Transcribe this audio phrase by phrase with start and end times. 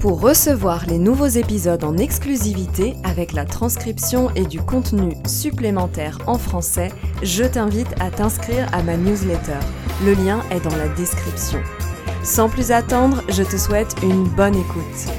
[0.00, 6.38] Pour recevoir les nouveaux épisodes en exclusivité avec la transcription et du contenu supplémentaire en
[6.38, 6.88] français,
[7.22, 9.58] je t'invite à t'inscrire à ma newsletter.
[10.02, 11.58] Le lien est dans la description.
[12.24, 15.12] Sans plus attendre, je te souhaite une bonne écoute.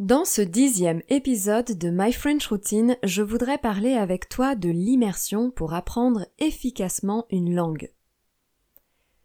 [0.00, 5.52] Dans ce dixième épisode de My French Routine, je voudrais parler avec toi de l'immersion
[5.52, 7.88] pour apprendre efficacement une langue.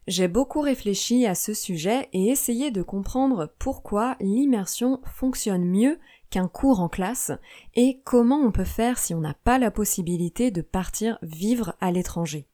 [0.08, 6.00] J'ai beaucoup réfléchi à ce sujet et essayé de comprendre pourquoi l'immersion fonctionne mieux
[6.30, 7.34] qu'un cours en classe
[7.76, 11.92] et comment on peut faire si on n'a pas la possibilité de partir vivre à
[11.92, 12.48] l'étranger.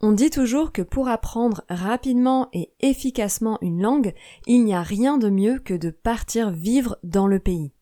[0.00, 4.14] On dit toujours que pour apprendre rapidement et efficacement une langue,
[4.46, 7.72] il n'y a rien de mieux que de partir vivre dans le pays.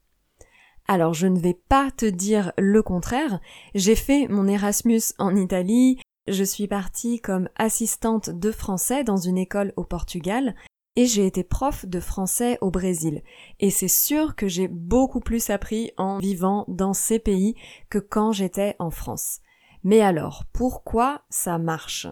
[0.86, 3.40] Alors je ne vais pas te dire le contraire,
[3.74, 9.38] j'ai fait mon Erasmus en Italie, je suis partie comme assistante de français dans une
[9.38, 10.54] école au Portugal
[10.96, 13.22] et j'ai été prof de français au Brésil.
[13.60, 17.56] Et c'est sûr que j'ai beaucoup plus appris en vivant dans ces pays
[17.90, 19.40] que quand j'étais en France.
[19.82, 22.06] Mais alors, pourquoi ça marche?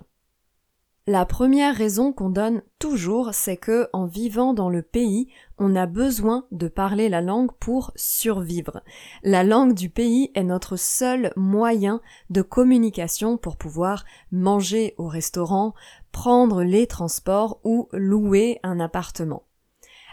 [1.08, 5.26] La première raison qu'on donne toujours, c'est que, en vivant dans le pays,
[5.58, 8.82] on a besoin de parler la langue pour survivre.
[9.24, 12.00] La langue du pays est notre seul moyen
[12.30, 15.74] de communication pour pouvoir manger au restaurant,
[16.12, 19.42] prendre les transports ou louer un appartement.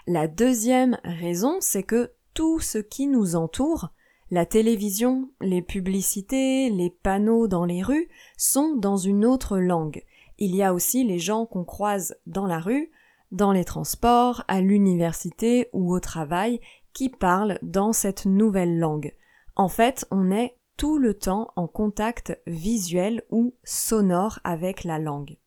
[0.08, 3.90] La deuxième raison, c'est que tout ce qui nous entoure,
[4.32, 10.04] la télévision, les publicités, les panneaux dans les rues, sont dans une autre langue
[10.40, 12.92] il y a aussi les gens qu'on croise dans la rue,
[13.32, 16.60] dans les transports, à l'université ou au travail,
[16.94, 19.14] qui parlent dans cette nouvelle langue.
[19.56, 25.38] En fait, on est tout le temps en contact visuel ou sonore avec la langue.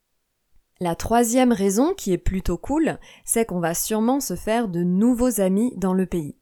[0.79, 5.41] La troisième raison, qui est plutôt cool, c'est qu'on va sûrement se faire de nouveaux
[5.41, 6.37] amis dans le pays.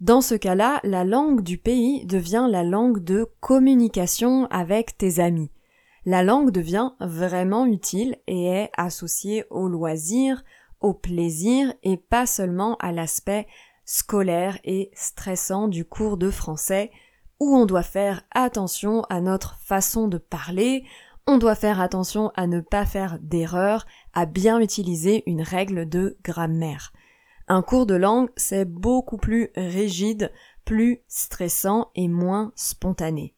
[0.00, 5.50] Dans ce cas-là, la langue du pays devient la langue de communication avec tes amis
[6.04, 10.42] la langue devient vraiment utile et est associée au loisir,
[10.80, 13.46] au plaisir et pas seulement à l'aspect
[13.84, 16.90] scolaire et stressant du cours de français
[17.40, 20.84] où on doit faire attention à notre façon de parler,
[21.26, 26.16] on doit faire attention à ne pas faire d'erreurs, à bien utiliser une règle de
[26.22, 26.92] grammaire.
[27.48, 30.32] Un cours de langue, c'est beaucoup plus rigide,
[30.64, 33.34] plus stressant et moins spontané.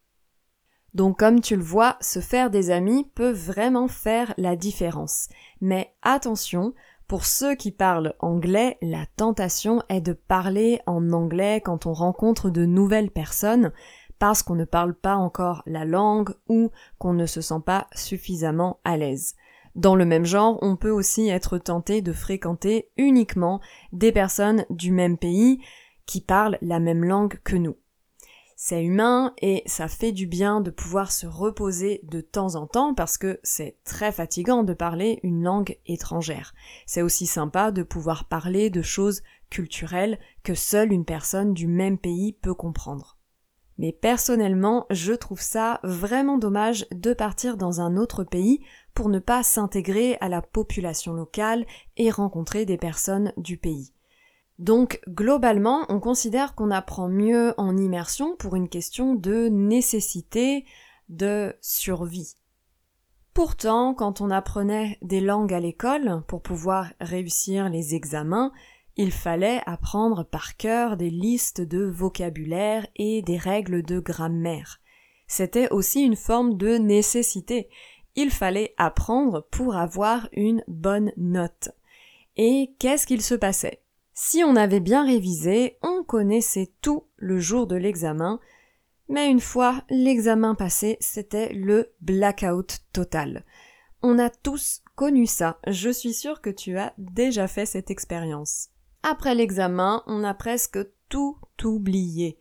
[0.94, 5.28] Donc comme tu le vois, se faire des amis peut vraiment faire la différence.
[5.60, 6.72] Mais attention,
[7.08, 12.48] pour ceux qui parlent anglais, la tentation est de parler en anglais quand on rencontre
[12.48, 13.72] de nouvelles personnes
[14.18, 18.80] parce qu'on ne parle pas encore la langue ou qu'on ne se sent pas suffisamment
[18.84, 19.34] à l'aise.
[19.74, 23.60] Dans le même genre, on peut aussi être tenté de fréquenter uniquement
[23.92, 25.60] des personnes du même pays
[26.06, 27.76] qui parlent la même langue que nous.
[28.66, 32.94] C'est humain et ça fait du bien de pouvoir se reposer de temps en temps
[32.94, 36.54] parce que c'est très fatigant de parler une langue étrangère.
[36.86, 41.98] C'est aussi sympa de pouvoir parler de choses culturelles que seule une personne du même
[41.98, 43.18] pays peut comprendre.
[43.76, 48.64] Mais personnellement, je trouve ça vraiment dommage de partir dans un autre pays
[48.94, 51.66] pour ne pas s'intégrer à la population locale
[51.98, 53.92] et rencontrer des personnes du pays.
[54.58, 60.64] Donc globalement, on considère qu'on apprend mieux en immersion pour une question de nécessité,
[61.08, 62.34] de survie.
[63.32, 68.52] Pourtant, quand on apprenait des langues à l'école pour pouvoir réussir les examens,
[68.96, 74.78] il fallait apprendre par cœur des listes de vocabulaire et des règles de grammaire.
[75.26, 77.68] C'était aussi une forme de nécessité.
[78.14, 81.70] Il fallait apprendre pour avoir une bonne note.
[82.36, 83.83] Et qu'est-ce qu'il se passait?
[84.14, 88.40] Si on avait bien révisé, on connaissait tout le jour de l'examen,
[89.08, 93.44] mais une fois l'examen passé, c'était le blackout total.
[94.02, 98.68] On a tous connu ça, je suis sûre que tu as déjà fait cette expérience.
[99.02, 100.78] Après l'examen, on a presque
[101.08, 102.38] tout oublié.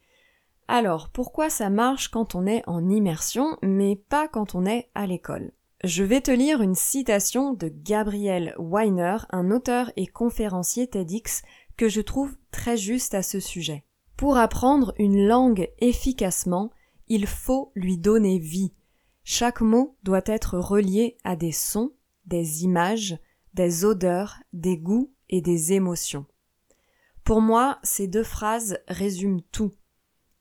[0.68, 5.06] Alors, pourquoi ça marche quand on est en immersion, mais pas quand on est à
[5.08, 5.52] l'école?
[5.84, 11.42] Je vais te lire une citation de Gabriel Weiner, un auteur et conférencier TEDx
[11.78, 13.84] que je trouve très juste à ce sujet.
[14.18, 16.72] Pour apprendre une langue efficacement,
[17.08, 18.74] il faut lui donner vie.
[19.24, 21.94] Chaque mot doit être relié à des sons,
[22.26, 23.18] des images,
[23.54, 26.26] des odeurs, des goûts et des émotions.
[27.24, 29.72] Pour moi, ces deux phrases résument tout.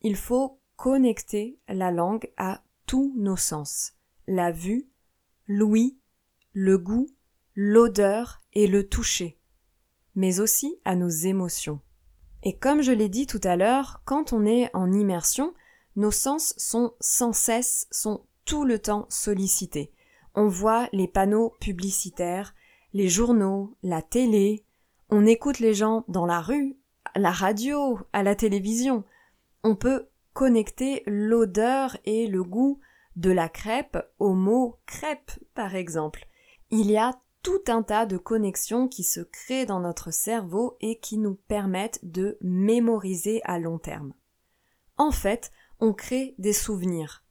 [0.01, 3.93] Il faut connecter la langue à tous nos sens.
[4.27, 4.89] La vue,
[5.47, 5.97] l'ouïe,
[6.51, 7.07] le goût,
[7.55, 9.39] l'odeur et le toucher.
[10.15, 11.79] Mais aussi à nos émotions.
[12.43, 15.53] Et comme je l'ai dit tout à l'heure, quand on est en immersion,
[15.95, 19.91] nos sens sont sans cesse, sont tout le temps sollicités.
[20.35, 22.53] On voit les panneaux publicitaires,
[22.93, 24.65] les journaux, la télé,
[25.09, 26.75] on écoute les gens dans la rue,
[27.13, 29.03] à la radio, à la télévision.
[29.63, 32.79] On peut connecter l'odeur et le goût
[33.15, 36.27] de la crêpe au mot crêpe, par exemple.
[36.71, 37.13] Il y a
[37.43, 41.99] tout un tas de connexions qui se créent dans notre cerveau et qui nous permettent
[42.03, 44.13] de mémoriser à long terme.
[44.97, 47.23] En fait, on crée des souvenirs.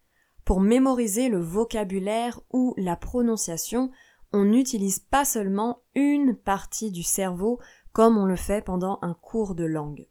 [0.44, 3.90] Pour mémoriser le vocabulaire ou la prononciation,
[4.32, 7.58] on n'utilise pas seulement une partie du cerveau
[7.92, 10.06] comme on le fait pendant un cours de langue.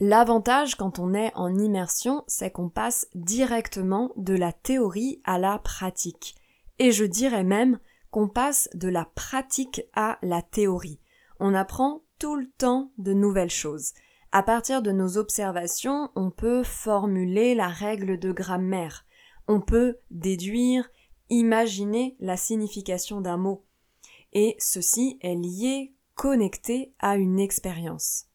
[0.00, 5.58] L'avantage quand on est en immersion, c'est qu'on passe directement de la théorie à la
[5.58, 6.34] pratique.
[6.78, 7.78] Et je dirais même
[8.12, 11.00] qu'on passe de la pratique à la théorie.
[11.40, 13.94] On apprend tout le temps de nouvelles choses.
[14.30, 19.06] À partir de nos observations, on peut formuler la règle de grammaire.
[19.48, 20.88] On peut déduire,
[21.30, 23.64] imaginer la signification d'un mot.
[24.34, 28.26] Et ceci est lié, connecté à une expérience.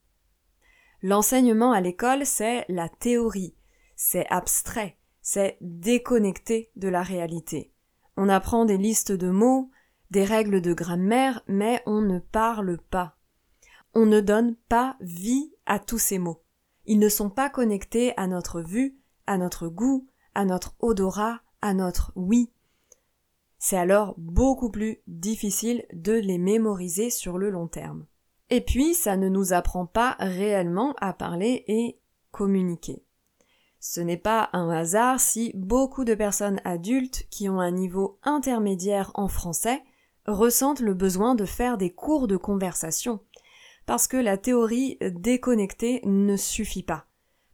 [1.04, 3.56] L'enseignement à l'école, c'est la théorie,
[3.96, 7.72] c'est abstrait, c'est déconnecté de la réalité.
[8.18, 9.70] On apprend des listes de mots,
[10.10, 13.16] des règles de grammaire, mais on ne parle pas.
[13.94, 16.44] On ne donne pas vie à tous ces mots.
[16.86, 18.98] Ils ne sont pas connectés à notre vue,
[19.28, 22.52] à notre goût, à notre odorat, à notre oui.
[23.60, 28.06] C'est alors beaucoup plus difficile de les mémoriser sur le long terme.
[28.50, 32.00] Et puis, ça ne nous apprend pas réellement à parler et
[32.32, 33.04] communiquer.
[33.80, 39.12] Ce n'est pas un hasard si beaucoup de personnes adultes qui ont un niveau intermédiaire
[39.14, 39.84] en français
[40.26, 43.20] ressentent le besoin de faire des cours de conversation,
[43.86, 47.06] parce que la théorie déconnectée ne suffit pas.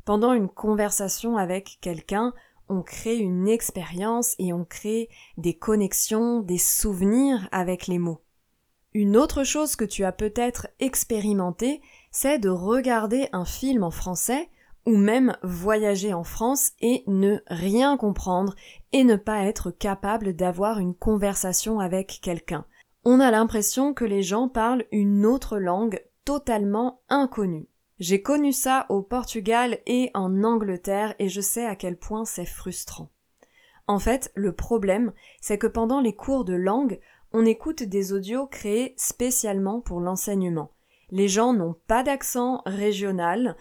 [0.06, 2.34] Pendant une conversation avec quelqu'un,
[2.70, 8.22] on crée une expérience et on crée des connexions, des souvenirs avec les mots.
[8.94, 11.82] Une autre chose que tu as peut-être expérimenté,
[12.12, 14.50] c'est de regarder un film en français
[14.86, 18.56] ou même voyager en France et ne rien comprendre
[18.92, 22.66] et ne pas être capable d'avoir une conversation avec quelqu'un.
[23.06, 27.68] On a l'impression que les gens parlent une autre langue totalement inconnue.
[28.00, 32.46] J'ai connu ça au Portugal et en Angleterre et je sais à quel point c'est
[32.46, 33.10] frustrant.
[33.88, 37.00] En fait, le problème, c'est que pendant les cours de langue,
[37.34, 40.72] on écoute des audios créés spécialement pour l'enseignement.
[41.12, 43.58] Les gens n'ont pas d'accent régional,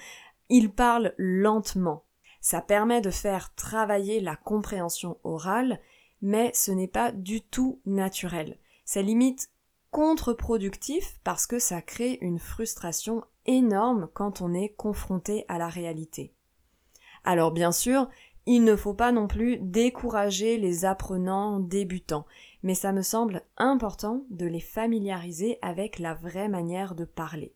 [0.53, 2.05] ils parlent lentement.
[2.43, 5.81] Ça permet de faire travailler la compréhension orale,
[6.21, 8.59] mais ce n'est pas du tout naturel.
[8.85, 9.51] C'est limite
[9.91, 16.35] contre-productif parce que ça crée une frustration énorme quand on est confronté à la réalité.
[17.25, 18.11] Alors bien sûr,
[18.45, 22.27] il ne faut pas non plus décourager les apprenants débutants,
[22.63, 27.55] mais ça me semble important de les familiariser avec la vraie manière de parler.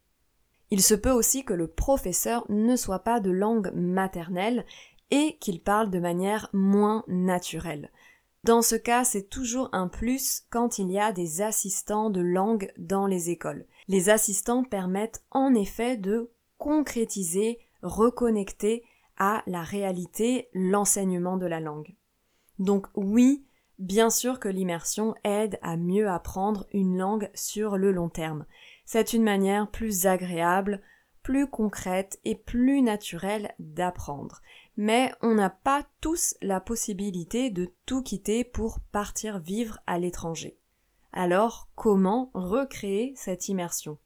[0.71, 4.65] Il se peut aussi que le professeur ne soit pas de langue maternelle
[5.11, 7.91] et qu'il parle de manière moins naturelle.
[8.45, 12.73] Dans ce cas, c'est toujours un plus quand il y a des assistants de langue
[12.79, 13.67] dans les écoles.
[13.89, 18.85] Les assistants permettent en effet de concrétiser, reconnecter
[19.17, 21.95] à la réalité l'enseignement de la langue.
[22.59, 23.46] Donc oui,
[23.79, 28.47] bien sûr que l'immersion aide à mieux apprendre une langue sur le long terme.
[28.85, 30.83] C'est une manière plus agréable,
[31.23, 34.43] plus concrète et plus naturelle d'apprendre.
[34.77, 40.59] Mais on n'a pas tous la possibilité de tout quitter pour partir vivre à l'étranger.
[41.13, 43.99] Alors comment recréer cette immersion?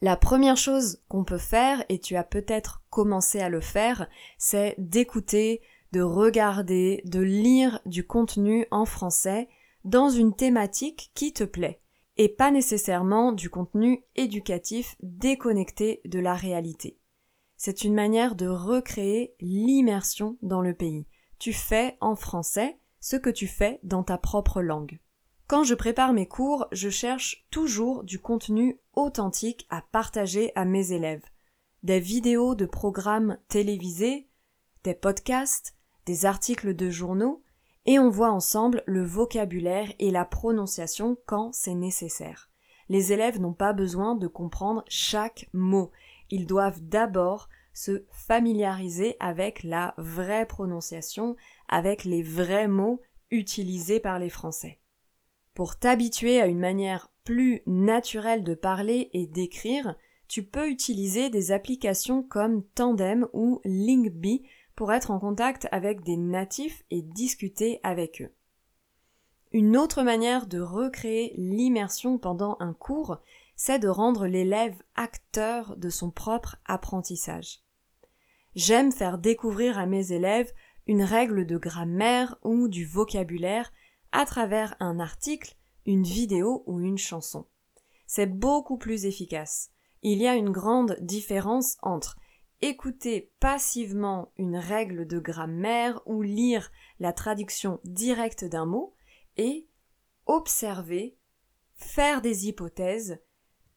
[0.00, 4.76] La première chose qu'on peut faire, et tu as peut-être commencé à le faire, c'est
[4.78, 5.60] d'écouter,
[5.92, 9.48] de regarder, de lire du contenu en français
[9.84, 11.80] dans une thématique qui te plaît
[12.16, 16.98] et pas nécessairement du contenu éducatif déconnecté de la réalité.
[17.56, 21.06] C'est une manière de recréer l'immersion dans le pays.
[21.38, 25.00] Tu fais en français ce que tu fais dans ta propre langue.
[25.46, 30.92] Quand je prépare mes cours, je cherche toujours du contenu authentique à partager à mes
[30.92, 31.24] élèves.
[31.84, 34.28] Des vidéos de programmes télévisés,
[34.84, 35.77] des podcasts,
[36.08, 37.42] des articles de journaux,
[37.84, 42.48] et on voit ensemble le vocabulaire et la prononciation quand c'est nécessaire.
[42.88, 45.90] Les élèves n'ont pas besoin de comprendre chaque mot.
[46.30, 51.36] Ils doivent d'abord se familiariser avec la vraie prononciation,
[51.68, 54.80] avec les vrais mots utilisés par les Français.
[55.52, 59.94] Pour t'habituer à une manière plus naturelle de parler et d'écrire,
[60.26, 66.16] tu peux utiliser des applications comme Tandem ou Linkbee pour être en contact avec des
[66.16, 68.32] natifs et discuter avec eux.
[69.50, 73.18] Une autre manière de recréer l'immersion pendant un cours,
[73.56, 77.58] c'est de rendre l'élève acteur de son propre apprentissage.
[78.54, 80.52] J'aime faire découvrir à mes élèves
[80.86, 83.72] une règle de grammaire ou du vocabulaire
[84.12, 85.56] à travers un article,
[85.86, 87.46] une vidéo ou une chanson.
[88.06, 89.72] C'est beaucoup plus efficace.
[90.04, 92.16] Il y a une grande différence entre
[92.60, 98.94] écouter passivement une règle de grammaire ou lire la traduction directe d'un mot
[99.36, 99.66] et
[100.26, 101.16] observer,
[101.74, 103.20] faire des hypothèses,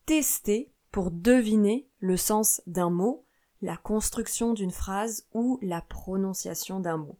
[0.06, 3.26] tester pour deviner le sens d'un mot,
[3.62, 7.20] la construction d'une phrase ou la prononciation d'un mot.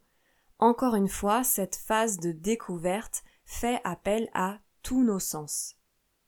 [0.58, 5.76] Encore une fois, cette phase de découverte fait appel à tous nos sens.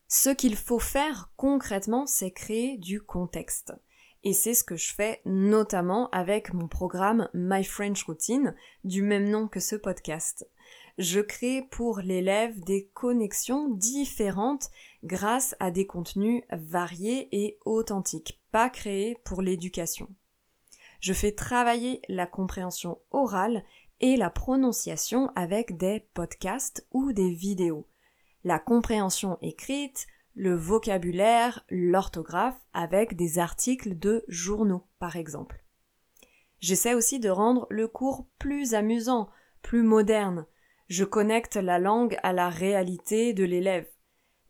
[0.08, 3.72] Ce qu'il faut faire concrètement, c'est créer du contexte.
[4.24, 9.28] Et c'est ce que je fais notamment avec mon programme My French Routine, du même
[9.28, 10.48] nom que ce podcast.
[10.96, 14.70] Je crée pour l'élève des connexions différentes
[15.02, 20.08] grâce à des contenus variés et authentiques, pas créés pour l'éducation.
[21.00, 23.62] Je fais travailler la compréhension orale
[24.00, 27.86] et la prononciation avec des podcasts ou des vidéos.
[28.42, 35.64] La compréhension écrite, le vocabulaire, l'orthographe avec des articles de journaux, par exemple.
[36.60, 39.28] J'essaie aussi de rendre le cours plus amusant,
[39.62, 40.46] plus moderne.
[40.88, 43.88] Je connecte la langue à la réalité de l'élève.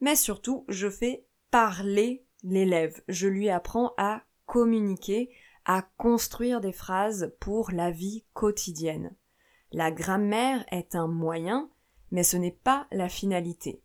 [0.01, 3.03] Mais surtout, je fais parler l'élève.
[3.09, 5.31] Je lui apprends à communiquer,
[5.65, 9.15] à construire des phrases pour la vie quotidienne.
[9.73, 11.71] La grammaire est un moyen,
[12.11, 13.84] mais ce n'est pas la finalité.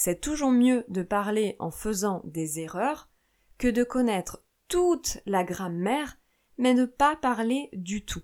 [0.00, 3.10] C'est toujours mieux de parler en faisant des erreurs
[3.58, 6.18] que de connaître toute la grammaire
[6.56, 8.22] mais ne pas parler du tout.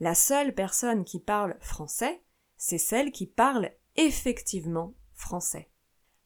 [0.00, 2.22] La seule personne qui parle français,
[2.56, 5.68] c'est celle qui parle effectivement français.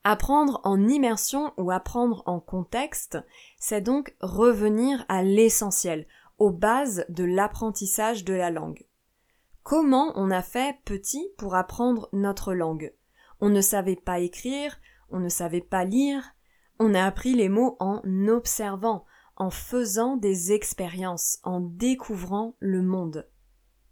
[0.05, 3.19] Apprendre en immersion ou apprendre en contexte,
[3.59, 6.07] c'est donc revenir à l'essentiel,
[6.39, 8.87] aux bases de l'apprentissage de la langue.
[9.65, 12.95] Comment on a fait petit pour apprendre notre langue?
[13.41, 14.79] On ne savait pas écrire,
[15.11, 16.35] on ne savait pas lire,
[16.79, 19.05] on a appris les mots en observant,
[19.37, 23.29] en faisant des expériences, en découvrant le monde.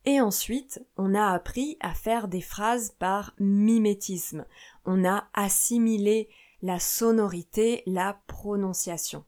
[0.05, 4.47] Et ensuite, on a appris à faire des phrases par mimétisme.
[4.85, 6.29] On a assimilé
[6.63, 9.25] la sonorité, la prononciation.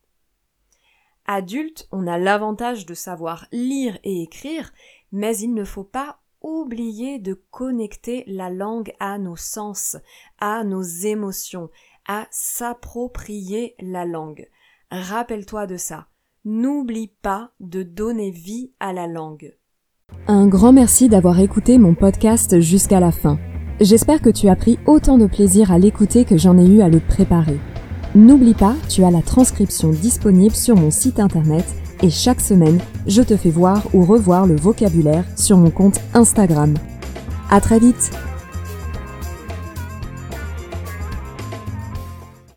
[1.26, 4.72] Adulte, on a l'avantage de savoir lire et écrire,
[5.12, 9.96] mais il ne faut pas oublier de connecter la langue à nos sens,
[10.38, 11.70] à nos émotions,
[12.06, 14.48] à s'approprier la langue.
[14.90, 16.06] Rappelle-toi de ça.
[16.44, 19.54] N'oublie pas de donner vie à la langue.
[20.26, 23.38] Un grand merci d'avoir écouté mon podcast jusqu'à la fin.
[23.80, 26.88] J'espère que tu as pris autant de plaisir à l'écouter que j'en ai eu à
[26.88, 27.60] le préparer.
[28.14, 31.64] N'oublie pas, tu as la transcription disponible sur mon site internet
[32.02, 36.74] et chaque semaine, je te fais voir ou revoir le vocabulaire sur mon compte Instagram.
[37.50, 38.10] À très vite!